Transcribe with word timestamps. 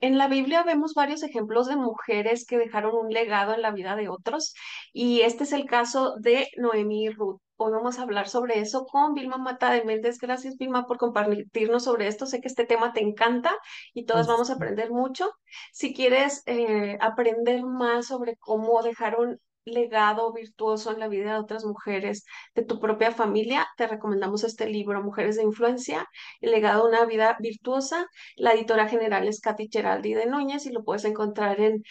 En 0.00 0.18
la 0.18 0.28
Biblia 0.28 0.62
vemos 0.62 0.94
varios 0.94 1.22
ejemplos 1.22 1.66
de 1.68 1.76
mujeres 1.76 2.44
que 2.46 2.58
dejaron 2.58 2.94
un 2.94 3.12
legado 3.12 3.54
en 3.54 3.62
la 3.62 3.70
vida 3.72 3.96
de 3.96 4.08
otros 4.08 4.54
y 4.92 5.22
este 5.22 5.44
es 5.44 5.52
el 5.52 5.64
caso 5.66 6.16
de 6.18 6.48
Noemí 6.58 7.04
y 7.04 7.10
Ruth. 7.10 7.40
Hoy 7.56 7.72
vamos 7.72 7.98
a 7.98 8.02
hablar 8.02 8.28
sobre 8.28 8.58
eso 8.60 8.84
con 8.84 9.14
Vilma 9.14 9.38
Mata 9.38 9.70
de 9.72 9.84
Méndez. 9.84 10.18
Gracias, 10.18 10.58
Vilma, 10.58 10.86
por 10.86 10.98
compartirnos 10.98 11.84
sobre 11.84 12.08
esto. 12.08 12.26
Sé 12.26 12.42
que 12.42 12.48
este 12.48 12.66
tema 12.66 12.92
te 12.92 13.00
encanta 13.00 13.56
y 13.94 14.04
todas 14.04 14.26
vamos 14.26 14.50
a 14.50 14.54
aprender 14.54 14.90
mucho. 14.90 15.30
Si 15.72 15.94
quieres 15.94 16.42
eh, 16.46 16.98
aprender 17.00 17.62
más 17.64 18.06
sobre 18.06 18.36
cómo 18.36 18.82
dejaron 18.82 19.40
legado 19.66 20.32
virtuoso 20.32 20.92
en 20.92 21.00
la 21.00 21.08
vida 21.08 21.32
de 21.32 21.38
otras 21.38 21.64
mujeres 21.64 22.24
de 22.54 22.62
tu 22.62 22.80
propia 22.80 23.10
familia, 23.10 23.66
te 23.76 23.86
recomendamos 23.86 24.44
este 24.44 24.68
libro, 24.68 25.02
Mujeres 25.02 25.36
de 25.36 25.42
Influencia, 25.42 26.06
el 26.40 26.52
legado 26.52 26.84
de 26.84 26.90
una 26.90 27.04
vida 27.04 27.36
virtuosa. 27.40 28.06
La 28.36 28.52
editora 28.52 28.88
general 28.88 29.26
es 29.28 29.40
Katy 29.40 29.68
Geraldi 29.70 30.14
de 30.14 30.26
Núñez 30.26 30.66
y 30.66 30.72
lo 30.72 30.84
puedes 30.84 31.04
encontrar 31.04 31.60
en 31.60 31.82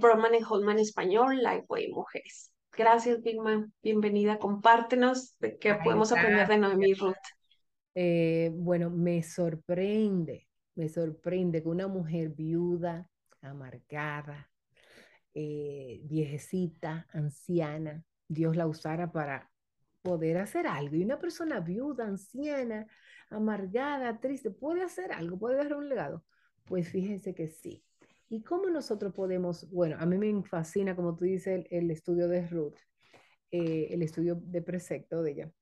Broman 0.00 0.34
y 0.34 0.42
Holman 0.48 0.78
Español, 0.78 1.38
Lifeway 1.42 1.88
Mujeres. 1.88 2.52
Gracias, 2.74 3.20
Vilma. 3.20 3.66
Bienvenida. 3.82 4.38
Compártenos 4.38 5.36
de 5.40 5.58
qué 5.58 5.74
podemos 5.74 6.12
aprender 6.12 6.48
de 6.48 6.58
Noemí 6.58 6.94
Ruth. 6.94 7.14
Eh, 7.94 8.50
bueno, 8.54 8.88
me 8.88 9.22
sorprende, 9.22 10.48
me 10.76 10.88
sorprende 10.88 11.62
que 11.62 11.68
una 11.68 11.88
mujer 11.88 12.30
viuda, 12.30 13.06
amargada, 13.42 14.51
eh, 15.34 16.00
viejecita, 16.04 17.06
anciana, 17.12 18.04
Dios 18.28 18.56
la 18.56 18.66
usara 18.66 19.12
para 19.12 19.50
poder 20.02 20.38
hacer 20.38 20.66
algo. 20.66 20.96
Y 20.96 21.04
una 21.04 21.18
persona 21.18 21.60
viuda, 21.60 22.06
anciana, 22.06 22.86
amargada, 23.30 24.20
triste, 24.20 24.50
¿puede 24.50 24.82
hacer 24.82 25.12
algo? 25.12 25.38
¿Puede 25.38 25.56
dejar 25.56 25.74
un 25.74 25.88
legado? 25.88 26.24
Pues 26.64 26.88
fíjense 26.88 27.34
que 27.34 27.48
sí. 27.48 27.84
¿Y 28.28 28.42
cómo 28.42 28.70
nosotros 28.70 29.12
podemos, 29.12 29.68
bueno, 29.70 29.96
a 29.98 30.06
mí 30.06 30.16
me 30.18 30.42
fascina, 30.44 30.96
como 30.96 31.14
tú 31.16 31.24
dices, 31.24 31.66
el, 31.70 31.90
estudio 31.90 32.28
de 32.28 32.46
Ruth, 32.46 32.78
eh, 33.50 33.88
el 33.90 34.02
estudio 34.02 34.36
de 34.42 34.62
precepto 34.62 35.22
de 35.22 35.32
ella, 35.32 35.52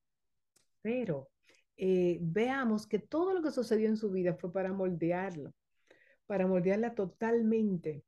pero 0.81 1.29
eh, 1.77 2.19
veamos 2.21 2.87
que 2.87 2.99
todo 2.99 3.33
lo 3.33 3.41
que 3.41 3.51
sucedió 3.51 3.89
en 3.89 3.97
su 3.97 4.11
vida 4.11 4.35
fue 4.35 4.53
para 4.53 4.71
moldearlo, 4.71 5.53
para 6.27 6.47
moldearla 6.47 6.95
totalmente 6.95 8.05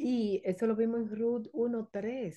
y 0.00 0.40
eso 0.44 0.66
lo 0.66 0.74
vimos 0.74 1.00
en 1.00 1.16
Ruth 1.16 1.48
1.3, 1.52 2.34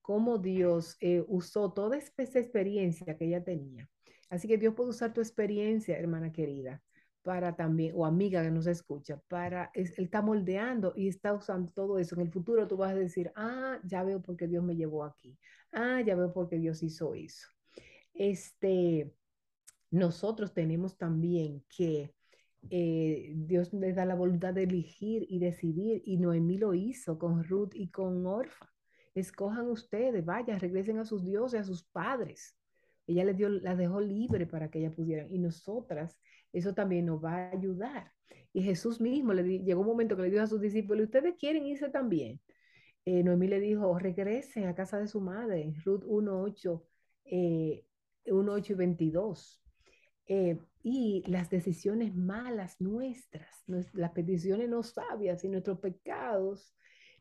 cómo 0.00 0.38
Dios 0.38 0.96
eh, 1.00 1.24
usó 1.26 1.72
toda 1.72 1.98
esa 1.98 2.38
experiencia 2.38 3.16
que 3.16 3.24
ella 3.24 3.42
tenía. 3.42 3.88
Así 4.28 4.46
que 4.46 4.58
Dios 4.58 4.74
puede 4.74 4.90
usar 4.90 5.12
tu 5.12 5.20
experiencia, 5.20 5.98
hermana 5.98 6.32
querida, 6.32 6.80
para 7.22 7.56
también, 7.56 7.94
o 7.96 8.06
amiga 8.06 8.44
que 8.44 8.52
nos 8.52 8.68
escucha, 8.68 9.20
para, 9.26 9.72
Él 9.74 9.92
está 9.96 10.22
moldeando 10.22 10.92
y 10.94 11.08
está 11.08 11.34
usando 11.34 11.72
todo 11.72 11.98
eso. 11.98 12.14
En 12.14 12.22
el 12.22 12.30
futuro 12.30 12.68
tú 12.68 12.76
vas 12.76 12.92
a 12.92 12.94
decir, 12.94 13.32
ah, 13.34 13.80
ya 13.82 14.04
veo 14.04 14.22
por 14.22 14.36
qué 14.36 14.46
Dios 14.46 14.62
me 14.62 14.76
llevó 14.76 15.02
aquí. 15.04 15.36
Ah, 15.72 16.00
ya 16.00 16.14
veo 16.14 16.32
por 16.32 16.48
qué 16.48 16.58
Dios 16.58 16.80
hizo 16.84 17.14
eso. 17.14 17.48
Este, 18.14 19.12
nosotros 19.90 20.54
tenemos 20.54 20.96
también 20.96 21.64
que 21.76 22.14
eh, 22.68 23.32
Dios 23.34 23.72
les 23.72 23.96
da 23.96 24.04
la 24.04 24.14
voluntad 24.14 24.52
de 24.52 24.64
elegir 24.64 25.26
y 25.28 25.38
decidir, 25.38 26.02
y 26.04 26.18
Noemí 26.18 26.58
lo 26.58 26.74
hizo 26.74 27.18
con 27.18 27.44
Ruth 27.44 27.70
y 27.74 27.90
con 27.90 28.26
Orfa. 28.26 28.70
Escojan 29.14 29.68
ustedes, 29.68 30.24
vayan, 30.24 30.60
regresen 30.60 30.98
a 30.98 31.04
sus 31.04 31.24
dioses, 31.24 31.60
a 31.60 31.64
sus 31.64 31.84
padres. 31.84 32.56
Ella 33.06 33.24
les 33.24 33.36
dio, 33.36 33.48
las 33.48 33.76
dejó 33.78 34.00
libre 34.00 34.46
para 34.46 34.70
que 34.70 34.78
ellas 34.78 34.94
pudieran. 34.94 35.30
Y 35.30 35.38
nosotras, 35.38 36.18
eso 36.52 36.74
también 36.74 37.06
nos 37.06 37.22
va 37.24 37.34
a 37.34 37.50
ayudar. 37.50 38.12
Y 38.52 38.62
Jesús 38.62 39.00
mismo 39.00 39.32
le 39.32 39.60
llegó 39.60 39.80
un 39.80 39.86
momento 39.86 40.16
que 40.16 40.22
le 40.22 40.30
dijo 40.30 40.42
a 40.42 40.46
sus 40.46 40.60
discípulos, 40.60 41.04
¿ustedes 41.04 41.34
quieren 41.36 41.66
irse 41.66 41.88
también? 41.88 42.40
Eh, 43.04 43.22
Noemí 43.22 43.48
le 43.48 43.60
dijo, 43.60 43.98
regresen 43.98 44.66
a 44.66 44.74
casa 44.74 44.98
de 44.98 45.08
su 45.08 45.20
madre. 45.20 45.72
Ruth 45.84 46.04
1.8 46.04 46.82
eh, 47.24 47.84
1, 48.26 48.58
y 48.58 48.74
22. 48.74 49.62
Eh, 50.32 50.60
y 50.84 51.24
las 51.26 51.50
decisiones 51.50 52.14
malas 52.14 52.80
nuestras, 52.80 53.64
las 53.66 54.12
peticiones 54.12 54.68
no 54.68 54.84
sabias 54.84 55.42
y 55.42 55.48
nuestros 55.48 55.80
pecados, 55.80 56.72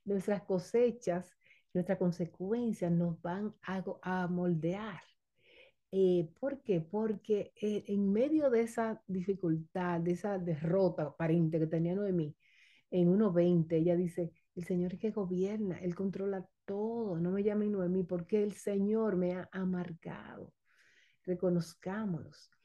nuestras 0.05 0.43
cosechas, 0.43 1.35
nuestras 1.73 1.97
consecuencias 1.97 2.91
nos 2.91 3.19
van 3.23 3.55
a, 3.63 4.27
moldear. 4.27 5.01
Eh, 5.91 6.29
¿Por 6.39 6.61
qué? 6.61 6.81
Porque 6.81 7.51
eh, 7.59 7.83
en 7.87 8.11
medio 8.11 8.51
de 8.51 8.61
esa 8.61 9.01
dificultad, 9.07 10.01
de 10.01 10.11
esa 10.11 10.37
derrota 10.37 11.03
aparente 11.05 11.57
que 11.57 11.65
tenía 11.65 11.95
Noemí, 11.95 12.35
en 12.91 13.09
1.20 13.09 13.73
ella 13.73 13.95
dice, 13.95 14.31
el 14.55 14.65
Señor 14.65 14.93
es 14.93 14.99
que 14.99 15.09
gobierna, 15.09 15.79
Él 15.79 15.95
controla 15.95 16.47
todo, 16.63 17.19
no 17.19 17.31
me 17.31 17.41
llamen 17.41 17.71
Noemí 17.71 18.03
porque 18.03 18.43
el 18.43 18.53
Señor 18.53 19.15
me 19.15 19.33
ha 19.33 19.49
amargado. 19.51 20.53
Reconozcámoslos 21.23 22.58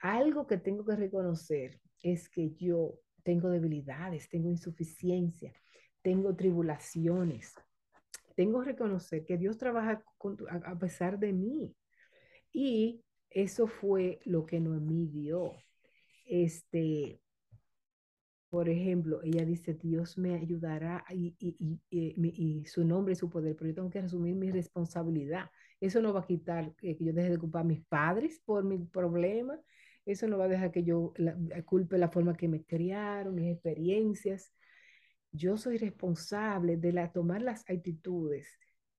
algo 0.00 0.46
que 0.46 0.58
tengo 0.58 0.84
que 0.84 0.96
reconocer 0.96 1.80
es 2.02 2.28
que 2.28 2.50
yo 2.54 2.98
tengo 3.22 3.50
debilidades, 3.50 4.28
tengo 4.28 4.50
insuficiencia, 4.50 5.52
tengo 6.02 6.34
tribulaciones. 6.34 7.54
Tengo 8.34 8.60
que 8.60 8.66
reconocer 8.66 9.24
que 9.24 9.36
Dios 9.36 9.58
trabaja 9.58 10.02
a, 10.64 10.78
pesar 10.78 11.18
de 11.18 11.32
mí. 11.32 11.74
Y 12.52 13.02
eso 13.30 13.66
fue 13.66 14.20
lo 14.24 14.46
que 14.46 14.60
Noemí 14.60 15.06
dio. 15.08 15.52
Este, 16.24 17.20
por 18.48 18.68
ejemplo, 18.68 19.20
ella 19.22 19.44
dice, 19.44 19.74
Dios 19.74 20.16
me 20.16 20.34
ayudará 20.34 21.04
y, 21.10 21.36
y, 21.90 22.64
su 22.64 22.84
nombre 22.84 23.12
y 23.12 23.16
su 23.16 23.28
poder, 23.28 23.56
pero 23.56 23.68
yo 23.68 23.74
tengo 23.74 23.90
que 23.90 23.98
asumir 23.98 24.36
mi 24.36 24.50
responsabilidad. 24.50 25.50
Eso 25.80 26.00
no 26.00 26.12
va 26.14 26.20
a 26.20 26.26
quitar 26.26 26.74
que 26.76 26.96
yo 26.98 27.12
deje 27.12 27.30
de 27.30 27.38
culpar 27.38 27.62
a 27.62 27.64
mis 27.64 27.84
padres 27.84 28.40
por 28.44 28.64
mi 28.64 28.78
problema, 28.78 29.60
eso 30.08 30.26
no 30.26 30.38
va 30.38 30.46
a 30.46 30.48
dejar 30.48 30.72
que 30.72 30.84
yo 30.84 31.12
culpe 31.66 31.98
la 31.98 32.08
forma 32.08 32.34
que 32.34 32.48
me 32.48 32.64
criaron, 32.64 33.34
mis 33.34 33.52
experiencias. 33.52 34.54
Yo 35.30 35.58
soy 35.58 35.76
responsable 35.76 36.78
de 36.78 36.92
la, 36.92 37.12
tomar 37.12 37.42
las 37.42 37.68
actitudes 37.68 38.48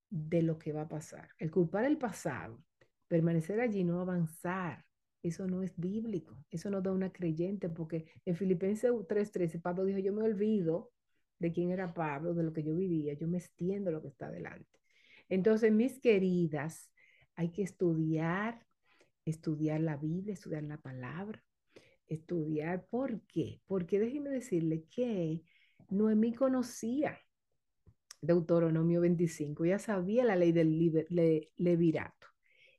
de 0.10 0.44
lo 0.44 0.60
que 0.60 0.72
va 0.72 0.82
a 0.82 0.88
pasar. 0.88 1.30
El 1.40 1.50
culpar 1.50 1.86
el 1.86 1.98
pasado, 1.98 2.64
permanecer 3.08 3.60
allí, 3.60 3.84
no 3.84 4.00
avanzar, 4.00 4.86
eso 5.24 5.48
no 5.48 5.64
es 5.64 5.74
bíblico, 5.76 6.38
eso 6.52 6.70
no 6.70 6.80
da 6.80 6.92
una 6.92 7.12
creyente, 7.12 7.70
porque 7.70 8.06
en 8.26 8.36
Filipenses 8.36 8.92
3:13 9.08 9.60
Pablo 9.60 9.86
dijo, 9.86 9.98
yo 9.98 10.14
me 10.14 10.22
olvido 10.22 10.92
de 11.40 11.52
quién 11.52 11.72
era 11.72 11.92
Pablo, 11.92 12.36
de 12.36 12.44
lo 12.44 12.54
que 12.54 12.64
yo 12.64 12.76
vivía, 12.76 13.14
yo 13.14 13.28
me 13.28 13.40
extiendo 13.40 13.90
lo 13.92 14.02
que 14.02 14.10
está 14.10 14.30
delante. 14.30 14.80
Entonces, 15.28 15.72
mis 15.72 16.00
queridas, 16.00 16.92
hay 17.36 17.50
que 17.50 17.64
estudiar 17.64 18.64
estudiar 19.30 19.82
la 19.82 19.98
Biblia, 19.98 20.34
estudiar 20.34 20.64
la 20.64 20.78
palabra, 20.78 21.44
estudiar. 22.08 22.86
¿Por 22.88 23.22
qué? 23.28 23.62
Porque 23.68 24.00
déjeme 24.00 24.30
decirle 24.30 24.86
que 24.90 25.44
Noemí 25.90 26.34
conocía 26.34 27.18
Deuteronomio 28.22 29.02
25, 29.02 29.66
ella 29.66 29.80
sabía 29.80 30.26
la 30.26 30.36
ley 30.36 30.52
del 30.52 30.78
levirato, 31.58 32.28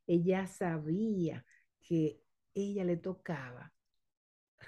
ella 0.06 0.47
sabía 0.47 1.44
que 1.81 2.21
ella 2.55 2.84
le 2.84 2.97
tocaba 2.99 3.72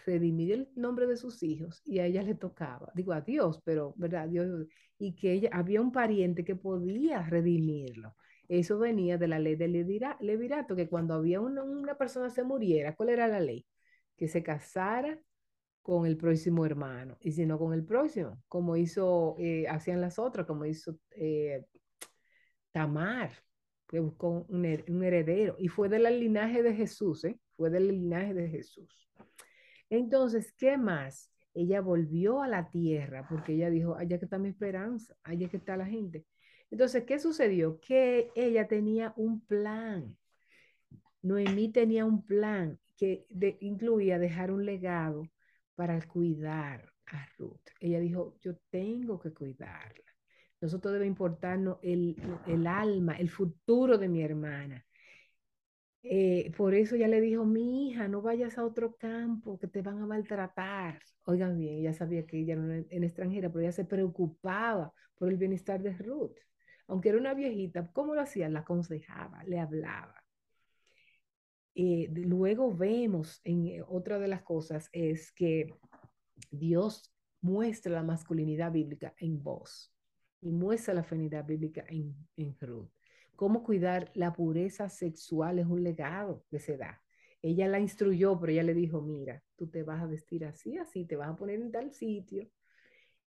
redimir 0.06 0.52
el 0.52 0.68
nombre 0.74 1.06
de 1.06 1.16
sus 1.16 1.42
hijos 1.42 1.82
y 1.84 1.98
a 1.98 2.06
ella 2.06 2.22
le 2.22 2.34
tocaba, 2.34 2.90
digo 2.94 3.12
a 3.12 3.20
Dios, 3.20 3.60
pero 3.64 3.94
verdad, 3.96 4.28
Dios, 4.28 4.66
y 4.98 5.14
que 5.14 5.32
ella 5.32 5.50
había 5.52 5.80
un 5.80 5.92
pariente 5.92 6.44
que 6.44 6.56
podía 6.56 7.22
redimirlo. 7.22 8.16
Eso 8.48 8.78
venía 8.78 9.18
de 9.18 9.28
la 9.28 9.38
ley 9.38 9.56
del 9.56 9.72
levirato, 9.72 10.76
que 10.76 10.88
cuando 10.88 11.14
había 11.14 11.40
una, 11.40 11.96
persona 11.96 12.30
se 12.30 12.42
muriera, 12.42 12.94
¿cuál 12.94 13.10
era 13.10 13.28
la 13.28 13.40
ley? 13.40 13.66
Que 14.16 14.28
se 14.28 14.42
casara 14.42 15.18
con 15.82 16.06
el 16.06 16.16
próximo 16.16 16.64
hermano, 16.64 17.16
y 17.20 17.32
si 17.32 17.46
no 17.46 17.58
con 17.58 17.72
el 17.72 17.84
próximo, 17.84 18.40
como 18.48 18.76
hizo, 18.76 19.36
eh, 19.38 19.66
hacían 19.68 20.00
las 20.00 20.18
otras, 20.18 20.46
como 20.46 20.64
hizo 20.64 20.96
eh, 21.10 21.64
Tamar, 22.70 23.32
que 23.88 24.00
buscó 24.00 24.46
un, 24.48 24.64
heredero, 24.64 25.56
y 25.58 25.68
fue 25.68 25.88
del 25.88 26.04
linaje 26.20 26.62
de 26.62 26.74
Jesús, 26.74 27.24
¿eh? 27.24 27.38
fue 27.56 27.70
del 27.70 27.88
linaje 27.88 28.32
de 28.32 28.48
Jesús. 28.48 29.08
Entonces, 29.90 30.52
¿qué 30.56 30.78
más? 30.78 31.30
Ella 31.54 31.80
volvió 31.82 32.42
a 32.42 32.48
la 32.48 32.70
tierra, 32.70 33.26
porque 33.28 33.54
ella 33.54 33.68
dijo, 33.68 33.94
allá 33.94 34.18
que 34.18 34.24
está 34.24 34.38
mi 34.38 34.48
esperanza, 34.48 35.14
allá 35.22 35.48
que 35.48 35.58
está 35.58 35.76
la 35.76 35.84
gente. 35.84 36.24
Entonces, 36.72 37.04
¿qué 37.04 37.18
sucedió? 37.20 37.78
Que 37.80 38.32
ella 38.34 38.66
tenía 38.66 39.12
un 39.16 39.40
plan. 39.42 40.16
Noemí 41.22 41.70
tenía 41.70 42.04
un 42.04 42.24
plan 42.24 42.80
que 42.96 43.26
incluía 43.60 44.18
dejar 44.18 44.50
un 44.50 44.64
legado 44.64 45.22
para 45.74 46.00
cuidar 46.08 46.90
a 47.06 47.28
Ruth. 47.36 47.68
Ella 47.78 48.00
dijo, 48.00 48.36
yo 48.40 48.56
tengo 48.70 49.20
que 49.20 49.32
cuidarla. 49.32 50.04
Nosotros 50.62 50.94
debe 50.94 51.06
importarnos 51.06 51.78
el, 51.82 52.16
el 52.46 52.66
alma, 52.66 53.16
el 53.18 53.28
futuro 53.28 53.98
de 53.98 54.08
mi 54.08 54.22
hermana. 54.22 54.84
Eh, 56.04 56.52
por 56.56 56.74
eso 56.74 56.96
ella 56.96 57.08
le 57.08 57.20
dijo, 57.20 57.44
mi 57.44 57.88
hija, 57.90 58.08
no 58.08 58.22
vayas 58.22 58.58
a 58.58 58.64
otro 58.64 58.96
campo, 58.96 59.58
que 59.58 59.68
te 59.68 59.82
van 59.82 59.98
a 59.98 60.06
maltratar. 60.06 61.00
Oigan 61.24 61.58
bien, 61.58 61.76
ella 61.76 61.92
sabía 61.92 62.26
que 62.26 62.38
ella 62.40 62.54
era 62.54 62.62
una, 62.62 62.78
extranjera, 62.78 63.50
pero 63.50 63.60
ella 63.60 63.72
se 63.72 63.84
preocupaba 63.84 64.92
por 65.16 65.28
el 65.28 65.36
bienestar 65.36 65.82
de 65.82 65.92
Ruth. 65.98 66.36
Aunque 66.86 67.10
era 67.10 67.18
una 67.18 67.34
viejita, 67.34 67.90
¿cómo 67.92 68.14
lo 68.14 68.20
hacía? 68.20 68.48
La 68.48 68.60
aconsejaba, 68.60 69.44
le 69.44 69.58
hablaba. 69.58 70.22
Eh, 71.74 72.08
luego 72.12 72.74
vemos 72.74 73.40
en 73.44 73.66
eh, 73.66 73.82
otra 73.86 74.18
de 74.18 74.28
las 74.28 74.42
cosas 74.42 74.90
es 74.92 75.32
que 75.32 75.74
Dios 76.50 77.14
muestra 77.40 77.92
la 77.92 78.02
masculinidad 78.02 78.70
bíblica 78.70 79.14
en 79.18 79.42
vos 79.42 79.92
y 80.42 80.52
muestra 80.52 80.92
la 80.92 81.02
feminidad 81.02 81.46
bíblica 81.46 81.84
en, 81.88 82.14
en 82.36 82.56
Ruth. 82.60 82.90
Cómo 83.36 83.62
cuidar 83.62 84.10
la 84.14 84.32
pureza 84.32 84.88
sexual 84.88 85.58
es 85.58 85.66
un 85.66 85.82
legado 85.82 86.44
que 86.50 86.60
se 86.60 86.76
da. 86.76 87.02
Ella 87.40 87.66
la 87.66 87.80
instruyó, 87.80 88.38
pero 88.38 88.52
ella 88.52 88.62
le 88.62 88.74
dijo, 88.74 89.00
mira, 89.00 89.42
tú 89.56 89.68
te 89.68 89.82
vas 89.82 90.00
a 90.02 90.06
vestir 90.06 90.44
así, 90.44 90.76
así, 90.76 91.04
te 91.04 91.16
vas 91.16 91.30
a 91.30 91.36
poner 91.36 91.60
en 91.60 91.72
tal 91.72 91.90
sitio. 91.90 92.48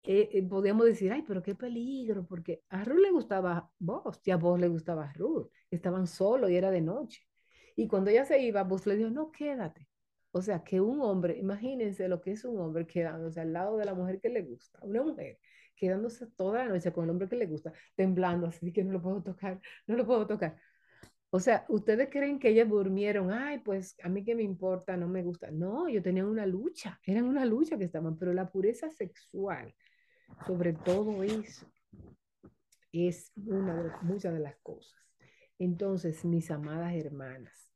Eh, 0.08 0.29
eh, 0.32 0.43
podíamos 0.44 0.87
decir, 0.87 1.12
ay, 1.12 1.25
pero 1.26 1.43
qué 1.43 1.55
peligro, 1.55 2.25
porque 2.26 2.62
a 2.69 2.85
Ruth 2.85 3.00
le 3.00 3.11
gustaba 3.11 3.70
vos, 3.79 4.20
y 4.25 4.31
a 4.31 4.37
vos 4.37 4.58
le 4.61 4.69
gustaba 4.69 5.12
Ruth. 5.14 5.50
Estaban 5.70 6.06
solos 6.06 6.50
y 6.50 6.56
era 6.56 6.70
de 6.70 6.81
noche. 6.81 7.26
Y 7.75 7.88
cuando 7.88 8.11
ella 8.11 8.25
se 8.25 8.41
iba, 8.41 8.62
vos 8.62 8.87
le 8.87 8.97
dijo, 8.97 9.11
no, 9.11 9.32
quédate. 9.32 9.88
O 10.31 10.43
sea, 10.43 10.62
que 10.62 10.81
un 10.81 11.00
hombre, 11.00 11.38
imagínense 11.38 12.08
lo 12.08 12.20
que 12.20 12.32
es 12.32 12.44
un 12.44 12.58
hombre 12.61 12.87
quedándose 12.87 13.41
al 13.41 13.53
lado 13.53 13.76
de 13.79 13.85
la 13.85 13.94
mujer 13.94 14.20
que 14.20 14.29
le 14.29 14.43
gusta, 14.43 14.79
una 14.82 15.03
mujer 15.03 15.38
quedándose 15.75 16.26
toda 16.37 16.64
la 16.64 16.70
noche 16.70 16.93
con 16.93 17.05
el 17.05 17.11
hombre 17.11 17.29
que 17.29 17.37
le 17.37 17.47
gusta, 17.47 17.73
temblando, 17.94 18.47
así 18.47 18.73
que 18.73 18.82
no 18.85 18.93
lo 18.93 19.02
puedo 19.02 19.23
tocar, 19.23 19.61
no 19.87 19.97
lo 19.97 20.06
puedo 20.06 20.26
tocar. 20.26 20.56
O 21.31 21.41
sea, 21.41 21.67
ustedes 21.69 22.09
creen 22.11 22.38
que 22.38 22.50
ellas 22.50 22.69
durmieron, 22.69 23.32
ay, 23.32 23.59
pues 23.59 23.97
a 24.02 24.09
mí 24.09 24.25
que 24.25 24.35
me 24.35 24.43
importa, 24.43 24.97
no 24.97 25.09
me 25.09 25.23
gusta. 25.23 25.50
No, 25.50 25.88
yo 25.88 26.02
tenía 26.02 26.25
una 26.26 26.47
lucha, 26.47 26.99
eran 27.05 27.25
una 27.25 27.44
lucha 27.44 27.76
que 27.76 27.85
estaban, 27.85 28.17
pero 28.17 28.32
la 28.32 28.50
pureza 28.50 28.88
sexual, 28.91 29.75
sobre 30.46 30.73
todo 30.73 31.23
eso, 31.23 31.67
es 32.93 33.32
una 33.37 33.82
de 33.82 33.90
muchas 34.02 34.32
de 34.32 34.40
las 34.40 34.56
cosas. 34.56 34.94
Entonces, 35.58 36.25
mis 36.25 36.50
amadas 36.50 36.94
hermanas, 36.94 37.73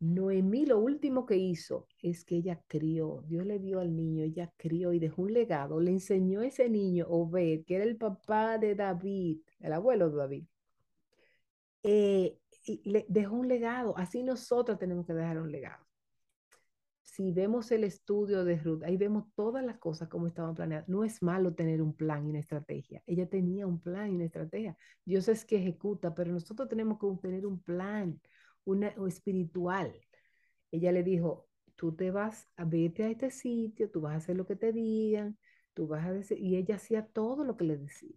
Noemí 0.00 0.64
lo 0.64 0.78
último 0.78 1.26
que 1.26 1.36
hizo 1.36 1.88
es 2.00 2.24
que 2.24 2.36
ella 2.36 2.62
crió, 2.68 3.24
Dios 3.26 3.44
le 3.44 3.58
dio 3.58 3.80
al 3.80 3.96
niño, 3.96 4.22
ella 4.22 4.52
crió 4.56 4.92
y 4.92 5.00
dejó 5.00 5.22
un 5.22 5.32
legado, 5.32 5.80
le 5.80 5.90
enseñó 5.90 6.40
a 6.40 6.46
ese 6.46 6.68
niño, 6.68 7.06
Obed, 7.08 7.64
que 7.64 7.76
era 7.76 7.84
el 7.84 7.96
papá 7.96 8.58
de 8.58 8.76
David, 8.76 9.40
el 9.58 9.72
abuelo 9.72 10.08
de 10.10 10.16
David, 10.16 10.44
eh, 11.82 12.38
y 12.64 12.88
le 12.88 13.06
dejó 13.08 13.34
un 13.36 13.48
legado, 13.48 13.96
así 13.98 14.22
nosotros 14.22 14.78
tenemos 14.78 15.04
que 15.06 15.14
dejar 15.14 15.38
un 15.38 15.50
legado. 15.50 15.87
Si 17.18 17.32
vemos 17.32 17.72
el 17.72 17.82
estudio 17.82 18.44
de 18.44 18.56
Ruth, 18.58 18.84
ahí 18.84 18.96
vemos 18.96 19.24
todas 19.34 19.64
las 19.64 19.78
cosas 19.78 20.08
como 20.08 20.28
estaban 20.28 20.54
planeadas. 20.54 20.88
No 20.88 21.02
es 21.02 21.20
malo 21.20 21.52
tener 21.52 21.82
un 21.82 21.92
plan 21.94 22.24
y 22.24 22.30
una 22.30 22.38
estrategia. 22.38 23.02
Ella 23.06 23.28
tenía 23.28 23.66
un 23.66 23.80
plan 23.80 24.12
y 24.12 24.14
una 24.14 24.26
estrategia. 24.26 24.76
Dios 25.04 25.28
es 25.28 25.44
que 25.44 25.56
ejecuta, 25.56 26.14
pero 26.14 26.32
nosotros 26.32 26.68
tenemos 26.68 26.98
que 27.00 27.08
tener 27.20 27.44
un 27.44 27.60
plan, 27.60 28.20
una, 28.64 28.88
espiritual. 29.08 29.92
Ella 30.70 30.92
le 30.92 31.02
dijo, 31.02 31.48
tú 31.76 31.94
te 31.96 32.12
vas 32.12 32.48
a 32.56 32.64
vete 32.64 33.04
a 33.04 33.10
este 33.10 33.30
sitio, 33.32 33.90
tú 33.90 34.00
vas 34.02 34.14
a 34.14 34.16
hacer 34.18 34.36
lo 34.36 34.46
que 34.46 34.56
te 34.56 34.72
digan, 34.72 35.38
tú 35.74 35.88
vas 35.88 36.06
a 36.06 36.12
decir, 36.12 36.38
y 36.38 36.56
ella 36.56 36.76
hacía 36.76 37.06
todo 37.06 37.44
lo 37.44 37.56
que 37.56 37.64
le 37.64 37.78
decía. 37.78 38.16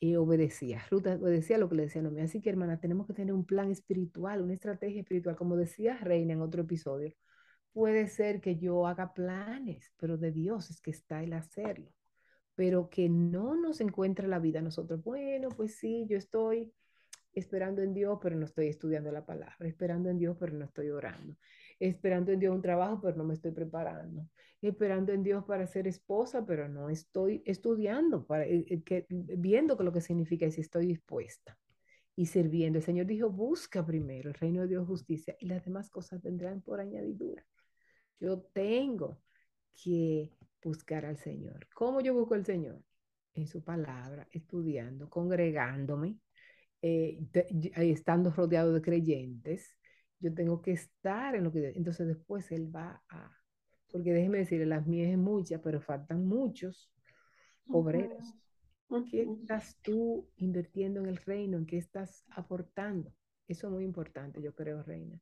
Y 0.00 0.16
obedecía, 0.16 0.82
Ruth 0.90 1.06
obedecía 1.06 1.58
lo 1.58 1.68
que 1.68 1.76
le 1.76 1.82
decía 1.84 2.02
no 2.02 2.10
Así 2.22 2.40
que, 2.40 2.50
hermana, 2.50 2.80
tenemos 2.80 3.06
que 3.06 3.14
tener 3.14 3.34
un 3.34 3.44
plan 3.46 3.70
espiritual, 3.70 4.42
una 4.42 4.54
estrategia 4.54 5.00
espiritual. 5.00 5.36
Como 5.36 5.56
decía 5.56 5.96
Reina 5.98 6.34
en 6.34 6.42
otro 6.42 6.62
episodio, 6.62 7.14
puede 7.72 8.08
ser 8.08 8.40
que 8.40 8.56
yo 8.56 8.86
haga 8.86 9.14
planes, 9.14 9.92
pero 9.98 10.16
de 10.16 10.32
Dios 10.32 10.70
es 10.70 10.80
que 10.80 10.90
está 10.90 11.22
el 11.22 11.32
hacerlo. 11.32 11.90
Pero 12.54 12.90
que 12.90 13.08
no 13.08 13.54
nos 13.54 13.80
encuentre 13.80 14.26
la 14.26 14.40
vida 14.40 14.60
nosotros. 14.60 15.02
Bueno, 15.04 15.48
pues 15.50 15.76
sí, 15.76 16.06
yo 16.08 16.18
estoy 16.18 16.72
esperando 17.38 17.82
en 17.82 17.94
Dios, 17.94 18.18
pero 18.20 18.36
no 18.36 18.44
estoy 18.44 18.68
estudiando 18.68 19.10
la 19.12 19.24
palabra, 19.24 19.56
esperando 19.60 20.08
en 20.10 20.18
Dios, 20.18 20.36
pero 20.38 20.52
no 20.54 20.64
estoy 20.64 20.90
orando, 20.90 21.36
esperando 21.78 22.32
en 22.32 22.40
Dios 22.40 22.54
un 22.54 22.62
trabajo, 22.62 23.00
pero 23.00 23.16
no 23.16 23.24
me 23.24 23.34
estoy 23.34 23.52
preparando, 23.52 24.28
esperando 24.60 25.12
en 25.12 25.22
Dios 25.22 25.44
para 25.44 25.66
ser 25.66 25.86
esposa, 25.86 26.44
pero 26.44 26.68
no 26.68 26.90
estoy 26.90 27.42
estudiando, 27.46 28.26
para, 28.26 28.44
eh, 28.46 28.64
eh, 28.68 28.82
que, 28.82 29.06
viendo 29.08 29.76
lo 29.76 29.92
que 29.92 30.00
significa 30.00 30.46
y 30.46 30.52
si 30.52 30.60
estoy 30.60 30.86
dispuesta 30.86 31.56
y 32.16 32.26
sirviendo. 32.26 32.78
El 32.78 32.84
Señor 32.84 33.06
dijo, 33.06 33.30
busca 33.30 33.86
primero 33.86 34.28
el 34.28 34.34
reino 34.34 34.62
de 34.62 34.68
Dios, 34.68 34.86
justicia, 34.86 35.36
y 35.38 35.46
las 35.46 35.64
demás 35.64 35.90
cosas 35.90 36.20
vendrán 36.22 36.60
por 36.60 36.80
añadidura. 36.80 37.44
Yo 38.20 38.40
tengo 38.52 39.20
que 39.74 40.32
buscar 40.62 41.04
al 41.04 41.16
Señor. 41.18 41.68
¿Cómo 41.74 42.00
yo 42.00 42.14
busco 42.14 42.34
al 42.34 42.44
Señor? 42.44 42.82
En 43.34 43.46
su 43.46 43.62
palabra, 43.62 44.26
estudiando, 44.32 45.08
congregándome, 45.08 46.18
eh, 46.82 47.20
estando 47.76 48.30
rodeado 48.30 48.72
de 48.72 48.82
creyentes, 48.82 49.76
yo 50.20 50.34
tengo 50.34 50.60
que 50.60 50.72
estar 50.72 51.34
en 51.36 51.44
lo 51.44 51.52
que... 51.52 51.72
Entonces 51.76 52.06
después 52.08 52.50
Él 52.50 52.74
va 52.74 53.02
a... 53.08 53.30
Porque 53.90 54.12
déjeme 54.12 54.38
decirle, 54.38 54.66
las 54.66 54.86
mías 54.86 55.10
es 55.10 55.18
muchas, 55.18 55.60
pero 55.62 55.80
faltan 55.80 56.26
muchos 56.26 56.92
obreros. 57.68 58.34
¿Qué 59.10 59.22
estás 59.22 59.78
tú 59.82 60.28
invirtiendo 60.36 61.00
en 61.00 61.06
el 61.06 61.16
reino? 61.18 61.56
¿En 61.56 61.66
qué 61.66 61.78
estás 61.78 62.24
aportando? 62.30 63.12
Eso 63.46 63.68
es 63.68 63.72
muy 63.72 63.84
importante, 63.84 64.42
yo 64.42 64.54
creo, 64.54 64.82
Reina. 64.82 65.20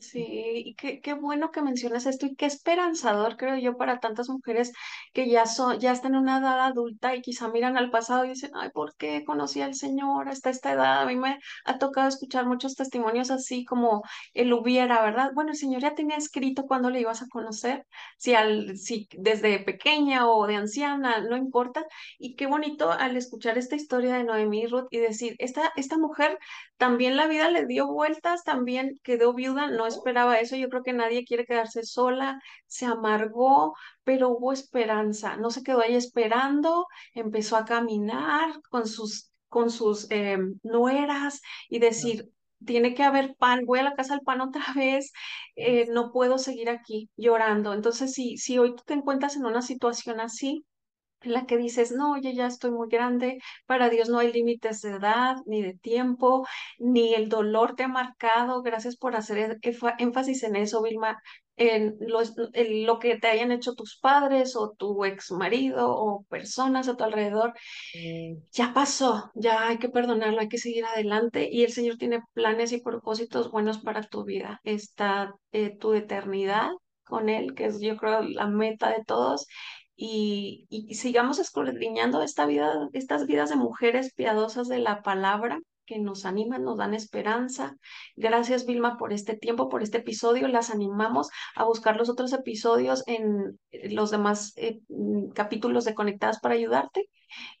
Sí, 0.00 0.24
y 0.64 0.74
qué, 0.74 1.00
qué, 1.00 1.12
bueno 1.14 1.50
que 1.50 1.60
mencionas 1.60 2.06
esto 2.06 2.26
y 2.26 2.34
qué 2.34 2.46
esperanzador, 2.46 3.36
creo 3.36 3.56
yo, 3.58 3.76
para 3.76 4.00
tantas 4.00 4.28
mujeres 4.30 4.72
que 5.12 5.28
ya 5.28 5.44
son, 5.44 5.78
ya 5.80 5.92
están 5.92 6.14
en 6.14 6.22
una 6.22 6.38
edad 6.38 6.60
adulta 6.60 7.14
y 7.14 7.20
quizá 7.20 7.48
miran 7.48 7.76
al 7.76 7.90
pasado 7.90 8.24
y 8.24 8.30
dicen, 8.30 8.52
ay, 8.54 8.70
¿por 8.70 8.96
qué 8.96 9.22
conocí 9.24 9.60
al 9.60 9.74
Señor 9.74 10.28
hasta 10.28 10.50
esta 10.50 10.72
edad? 10.72 11.02
A 11.02 11.06
mí 11.06 11.16
me 11.16 11.38
ha 11.66 11.78
tocado 11.78 12.08
escuchar 12.08 12.46
muchos 12.46 12.74
testimonios 12.74 13.30
así 13.30 13.64
como 13.64 14.02
él 14.32 14.52
hubiera, 14.52 15.02
¿verdad? 15.02 15.30
Bueno, 15.34 15.50
el 15.50 15.56
Señor 15.56 15.82
ya 15.82 15.94
tenía 15.94 16.16
escrito 16.16 16.64
cuándo 16.66 16.88
le 16.88 17.00
ibas 17.00 17.20
a 17.22 17.28
conocer, 17.28 17.86
si 18.16 18.34
al, 18.34 18.78
si 18.78 19.08
desde 19.18 19.58
pequeña 19.58 20.26
o 20.28 20.46
de 20.46 20.56
anciana, 20.56 21.20
no 21.20 21.36
importa. 21.36 21.84
Y 22.18 22.34
qué 22.36 22.46
bonito 22.46 22.90
al 22.92 23.16
escuchar 23.16 23.58
esta 23.58 23.76
historia 23.76 24.14
de 24.16 24.24
Noemí 24.24 24.62
y 24.62 24.66
Ruth 24.66 24.86
y 24.90 24.98
decir, 24.98 25.34
esta, 25.38 25.72
esta 25.76 25.98
mujer 25.98 26.38
también 26.76 27.16
la 27.16 27.26
vida 27.28 27.50
le 27.50 27.66
dio 27.66 27.86
vueltas, 27.86 28.42
también 28.44 28.98
quedó 29.04 29.34
viuda, 29.34 29.68
no 29.68 29.81
esperaba 29.86 30.38
eso, 30.40 30.56
yo 30.56 30.68
creo 30.68 30.82
que 30.82 30.92
nadie 30.92 31.24
quiere 31.24 31.46
quedarse 31.46 31.82
sola, 31.84 32.40
se 32.66 32.86
amargó, 32.86 33.74
pero 34.04 34.30
hubo 34.30 34.52
esperanza, 34.52 35.36
no 35.36 35.50
se 35.50 35.62
quedó 35.62 35.80
ahí 35.80 35.94
esperando, 35.94 36.86
empezó 37.14 37.56
a 37.56 37.64
caminar 37.64 38.60
con 38.70 38.86
sus, 38.86 39.30
con 39.48 39.70
sus 39.70 40.10
eh, 40.10 40.38
nueras 40.62 41.40
y 41.68 41.78
decir, 41.78 42.30
tiene 42.64 42.94
que 42.94 43.02
haber 43.02 43.34
pan, 43.36 43.64
voy 43.66 43.80
a 43.80 43.82
la 43.82 43.94
casa 43.94 44.14
del 44.14 44.24
pan 44.24 44.40
otra 44.40 44.64
vez, 44.76 45.12
eh, 45.56 45.86
no 45.90 46.12
puedo 46.12 46.38
seguir 46.38 46.70
aquí 46.70 47.10
llorando. 47.16 47.72
Entonces, 47.72 48.12
si, 48.12 48.36
si 48.38 48.58
hoy 48.58 48.74
tú 48.76 48.82
te 48.86 48.94
encuentras 48.94 49.36
en 49.36 49.46
una 49.46 49.62
situación 49.62 50.20
así, 50.20 50.64
en 51.24 51.32
la 51.32 51.46
que 51.46 51.56
dices, 51.56 51.92
no, 51.92 52.12
oye, 52.12 52.34
ya 52.34 52.46
estoy 52.46 52.70
muy 52.70 52.88
grande, 52.88 53.38
para 53.66 53.88
Dios 53.90 54.08
no 54.08 54.18
hay 54.18 54.32
límites 54.32 54.82
de 54.82 54.90
edad, 54.92 55.36
ni 55.46 55.62
de 55.62 55.74
tiempo, 55.74 56.46
ni 56.78 57.14
el 57.14 57.28
dolor 57.28 57.74
te 57.76 57.84
ha 57.84 57.88
marcado. 57.88 58.62
Gracias 58.62 58.96
por 58.96 59.16
hacer 59.16 59.58
e-, 59.62 59.76
énfasis 59.98 60.42
en 60.42 60.56
eso, 60.56 60.82
Vilma, 60.82 61.18
en 61.56 61.96
lo, 62.86 62.98
que 62.98 63.18
te 63.18 63.28
hayan 63.28 63.52
hecho 63.52 63.74
tus 63.74 63.98
padres 63.98 64.56
o 64.56 64.72
tu 64.72 65.04
ex 65.04 65.30
marido 65.32 65.90
o 65.94 66.24
personas 66.28 66.88
a 66.88 66.96
tu 66.96 67.04
alrededor. 67.04 67.54
Ya 68.52 68.72
pasó, 68.74 69.30
ya 69.34 69.68
hay 69.68 69.78
que 69.78 69.88
perdonarlo, 69.88 70.40
hay 70.40 70.48
que 70.48 70.58
seguir 70.58 70.84
adelante 70.84 71.48
y 71.50 71.64
el 71.64 71.72
Señor 71.72 71.96
tiene 71.98 72.20
planes 72.32 72.72
y 72.72 72.80
propósitos 72.80 73.50
buenos 73.50 73.78
para 73.78 74.02
tu 74.02 74.24
vida. 74.24 74.60
Está 74.64 75.34
eh, 75.52 75.76
tu 75.76 75.94
eternidad 75.94 76.70
con 77.04 77.28
Él, 77.28 77.54
que 77.54 77.66
es 77.66 77.80
yo 77.80 77.96
creo 77.96 78.22
la 78.22 78.46
meta 78.46 78.90
de 78.90 79.04
todos 79.04 79.46
y, 80.04 80.94
sigamos 80.94 81.38
escudriñando 81.38 82.22
esta 82.22 82.44
vida, 82.46 82.88
estas 82.92 83.26
vidas 83.26 83.50
de 83.50 83.56
mujeres 83.56 84.12
piadosas 84.14 84.66
de 84.68 84.78
la 84.78 85.02
palabra 85.02 85.60
que 85.86 85.98
nos 85.98 86.24
animan, 86.24 86.64
nos 86.64 86.78
dan 86.78 86.94
esperanza. 86.94 87.76
Gracias, 88.16 88.66
Vilma, 88.66 88.96
por 88.96 89.12
este 89.12 89.36
tiempo, 89.36 89.68
por 89.68 89.82
este 89.82 89.98
episodio. 89.98 90.48
Las 90.48 90.70
animamos 90.70 91.28
a 91.54 91.64
buscar 91.64 91.96
los 91.96 92.08
otros 92.08 92.32
episodios 92.32 93.02
en 93.06 93.58
los 93.90 94.10
demás 94.10 94.52
eh, 94.56 94.80
mm, 94.88 95.30
capítulos 95.30 95.84
de 95.84 95.94
Conectadas 95.94 96.40
para 96.40 96.54
ayudarte 96.54 97.08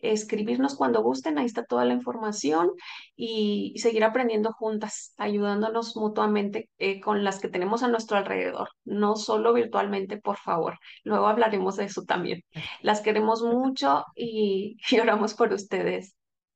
escribirnos 0.00 0.76
cuando 0.76 1.02
gusten, 1.02 1.38
ahí 1.38 1.46
está 1.46 1.64
toda 1.64 1.84
la 1.84 1.94
información 1.94 2.72
y, 3.16 3.74
seguir 3.78 4.04
aprendiendo 4.04 4.52
juntas, 4.52 5.14
ayudándonos 5.16 5.96
mutuamente 5.96 6.70
eh, 6.78 7.00
con 7.00 7.24
las 7.24 7.40
que 7.40 7.48
tenemos 7.48 7.82
a 7.82 7.88
nuestro 7.88 8.16
alrededor, 8.16 8.68
no 8.84 9.16
solo 9.16 9.52
virtualmente, 9.52 10.18
por 10.18 10.36
favor. 10.36 10.78
Luego 11.04 11.26
hablaremos 11.26 11.76
de 11.76 11.84
eso 11.84 12.02
también. 12.02 12.42
Las 12.80 13.00
queremos 13.00 13.42
mucho 13.42 14.04
y, 14.14 14.76
y 14.90 15.00
oramos 15.00 15.34
por 15.34 15.52
ustedes. 15.52 16.14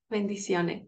Bendiciones. 0.09 0.87